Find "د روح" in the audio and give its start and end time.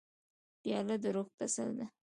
1.03-1.27